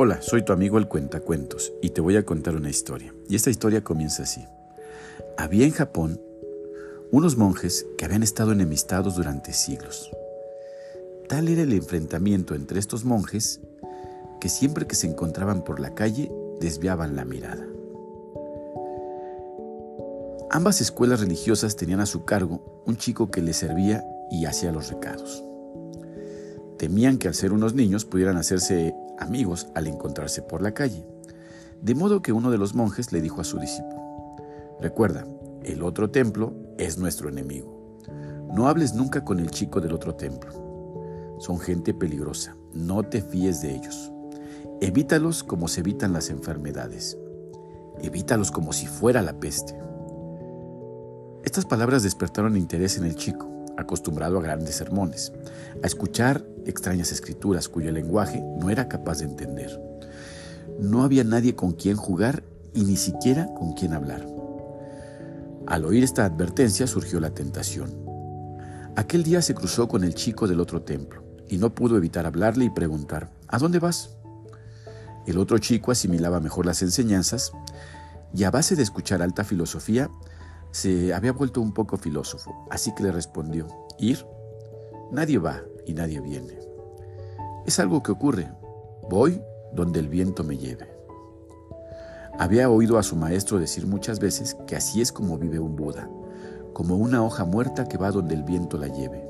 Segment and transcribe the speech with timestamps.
[0.00, 3.12] Hola, soy tu amigo el Cuentacuentos y te voy a contar una historia.
[3.28, 4.44] Y esta historia comienza así.
[5.36, 6.20] Había en Japón
[7.10, 10.08] unos monjes que habían estado enemistados durante siglos.
[11.28, 13.60] Tal era el enfrentamiento entre estos monjes
[14.40, 16.30] que siempre que se encontraban por la calle
[16.60, 17.66] desviaban la mirada.
[20.52, 24.92] Ambas escuelas religiosas tenían a su cargo un chico que les servía y hacía los
[24.92, 25.42] recados.
[26.78, 28.94] Temían que al ser unos niños pudieran hacerse
[29.74, 31.06] al encontrarse por la calle.
[31.82, 34.02] De modo que uno de los monjes le dijo a su discípulo,
[34.80, 35.26] recuerda,
[35.62, 37.98] el otro templo es nuestro enemigo.
[38.52, 41.36] No hables nunca con el chico del otro templo.
[41.38, 44.12] Son gente peligrosa, no te fíes de ellos.
[44.80, 47.18] Evítalos como se evitan las enfermedades.
[48.00, 49.78] Evítalos como si fuera la peste.
[51.44, 55.32] Estas palabras despertaron interés en el chico acostumbrado a grandes sermones,
[55.82, 59.80] a escuchar extrañas escrituras cuyo lenguaje no era capaz de entender.
[60.80, 62.42] No había nadie con quien jugar
[62.74, 64.26] y ni siquiera con quien hablar.
[65.66, 67.90] Al oír esta advertencia surgió la tentación.
[68.96, 72.64] Aquel día se cruzó con el chico del otro templo y no pudo evitar hablarle
[72.64, 74.16] y preguntar, ¿a dónde vas?
[75.26, 77.52] El otro chico asimilaba mejor las enseñanzas
[78.34, 80.10] y a base de escuchar alta filosofía
[80.70, 83.66] se había vuelto un poco filósofo, así que le respondió,
[83.98, 84.24] ¿ir?
[85.10, 86.58] Nadie va y nadie viene.
[87.66, 88.50] Es algo que ocurre.
[89.10, 90.88] Voy donde el viento me lleve.
[92.38, 96.08] Había oído a su maestro decir muchas veces que así es como vive un Buda,
[96.72, 99.26] como una hoja muerta que va donde el viento la lleve.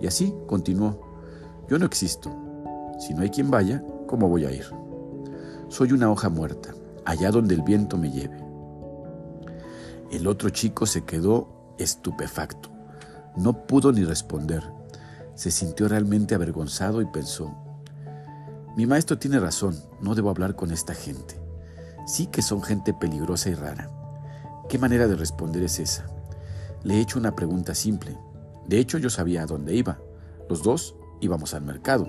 [0.00, 1.00] Y así continuó,
[1.68, 2.30] yo no existo.
[2.98, 4.66] Si no hay quien vaya, ¿cómo voy a ir?
[5.68, 8.43] Soy una hoja muerta, allá donde el viento me lleve.
[10.14, 12.70] El otro chico se quedó estupefacto.
[13.36, 14.62] No pudo ni responder.
[15.34, 17.52] Se sintió realmente avergonzado y pensó,
[18.76, 21.40] mi maestro tiene razón, no debo hablar con esta gente.
[22.06, 23.90] Sí que son gente peligrosa y rara.
[24.68, 26.06] ¿Qué manera de responder es esa?
[26.84, 28.16] Le he hecho una pregunta simple.
[28.68, 29.98] De hecho, yo sabía a dónde iba.
[30.48, 32.06] Los dos íbamos al mercado.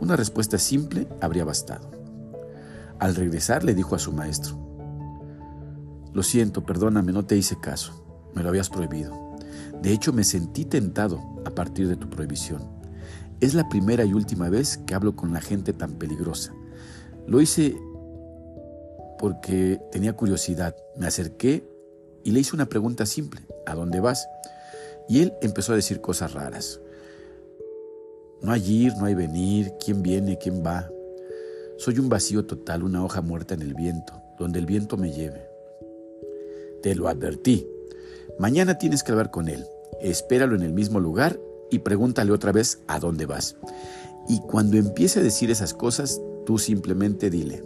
[0.00, 1.88] Una respuesta simple habría bastado.
[2.98, 4.63] Al regresar le dijo a su maestro,
[6.14, 7.92] lo siento, perdóname, no te hice caso.
[8.34, 9.36] Me lo habías prohibido.
[9.82, 12.62] De hecho, me sentí tentado a partir de tu prohibición.
[13.40, 16.54] Es la primera y última vez que hablo con la gente tan peligrosa.
[17.26, 17.76] Lo hice
[19.18, 20.76] porque tenía curiosidad.
[20.96, 21.68] Me acerqué
[22.22, 23.40] y le hice una pregunta simple.
[23.66, 24.26] ¿A dónde vas?
[25.08, 26.80] Y él empezó a decir cosas raras.
[28.40, 30.88] No hay ir, no hay venir, quién viene, quién va.
[31.76, 35.53] Soy un vacío total, una hoja muerta en el viento, donde el viento me lleve.
[36.84, 37.66] Te lo advertí.
[38.38, 39.64] Mañana tienes que hablar con él.
[40.02, 41.40] Espéralo en el mismo lugar
[41.70, 43.56] y pregúntale otra vez a dónde vas.
[44.28, 47.64] Y cuando empiece a decir esas cosas, tú simplemente dile,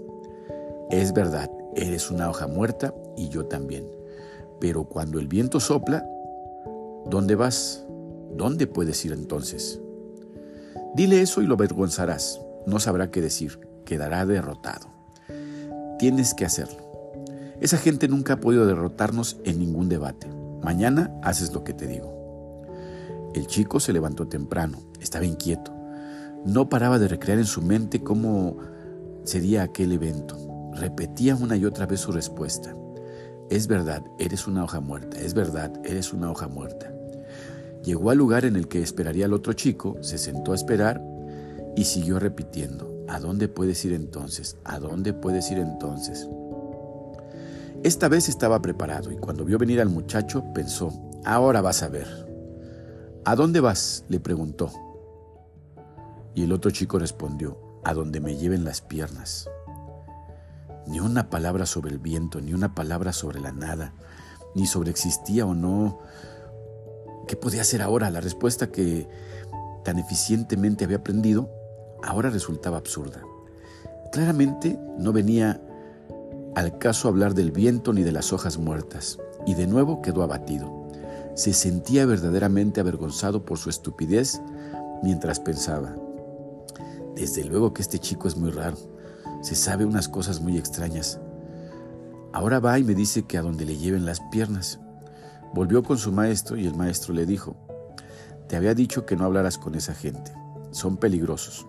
[0.92, 3.88] es verdad, eres una hoja muerta y yo también.
[4.60, 6.08] Pero cuando el viento sopla,
[7.06, 7.84] ¿dónde vas?
[8.36, 9.80] ¿Dónde puedes ir entonces?
[10.94, 12.40] Dile eso y lo avergonzarás.
[12.68, 13.58] No sabrá qué decir.
[13.84, 14.86] Quedará derrotado.
[15.98, 16.87] Tienes que hacerlo.
[17.60, 20.28] Esa gente nunca ha podido derrotarnos en ningún debate.
[20.62, 22.64] Mañana haces lo que te digo.
[23.34, 25.74] El chico se levantó temprano, estaba inquieto.
[26.44, 28.58] No paraba de recrear en su mente cómo
[29.24, 30.36] sería aquel evento.
[30.74, 32.74] Repetía una y otra vez su respuesta.
[33.50, 36.92] Es verdad, eres una hoja muerta, es verdad, eres una hoja muerta.
[37.82, 41.02] Llegó al lugar en el que esperaría al otro chico, se sentó a esperar
[41.74, 43.04] y siguió repitiendo.
[43.08, 44.58] ¿A dónde puedes ir entonces?
[44.64, 46.28] ¿A dónde puedes ir entonces?
[47.84, 50.92] Esta vez estaba preparado y cuando vio venir al muchacho pensó,
[51.24, 52.06] ahora vas a ver.
[53.24, 54.04] ¿A dónde vas?
[54.08, 54.70] le preguntó.
[56.34, 59.48] Y el otro chico respondió, a donde me lleven las piernas.
[60.88, 63.94] Ni una palabra sobre el viento, ni una palabra sobre la nada,
[64.54, 66.00] ni sobre existía o no.
[67.28, 68.10] ¿Qué podía hacer ahora?
[68.10, 69.08] La respuesta que
[69.84, 71.48] tan eficientemente había aprendido
[72.02, 73.22] ahora resultaba absurda.
[74.10, 75.60] Claramente no venía
[76.58, 80.88] al caso hablar del viento ni de las hojas muertas, y de nuevo quedó abatido.
[81.36, 84.40] Se sentía verdaderamente avergonzado por su estupidez
[85.04, 85.94] mientras pensaba,
[87.14, 88.76] desde luego que este chico es muy raro,
[89.40, 91.20] se sabe unas cosas muy extrañas.
[92.32, 94.80] Ahora va y me dice que a donde le lleven las piernas.
[95.54, 97.56] Volvió con su maestro y el maestro le dijo,
[98.48, 100.32] te había dicho que no hablaras con esa gente,
[100.72, 101.66] son peligrosos.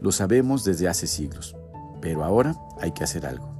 [0.00, 1.54] Lo sabemos desde hace siglos,
[2.00, 3.55] pero ahora hay que hacer algo.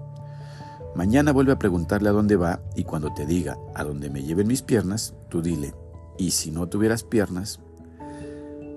[0.96, 4.46] Mañana vuelve a preguntarle a dónde va y cuando te diga a dónde me lleven
[4.46, 5.74] mis piernas, tú dile,
[6.16, 7.60] y si no tuvieras piernas,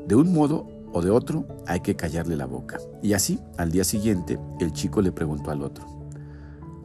[0.05, 2.77] de un modo o de otro hay que callarle la boca.
[3.01, 5.85] Y así, al día siguiente, el chico le preguntó al otro,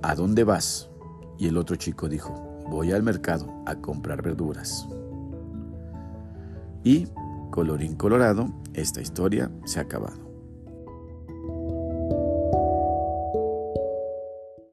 [0.03, 0.89] ¿A dónde vas?
[1.37, 2.33] Y el otro chico dijo,
[2.71, 4.87] voy al mercado a comprar verduras.
[6.85, 7.09] Y,
[7.51, 10.24] colorín colorado, esta historia se ha acabado.